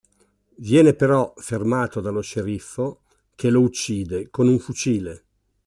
[0.55, 3.03] Viene però fermato dallo sceriffo,
[3.35, 5.25] che lo uccide con un fucile.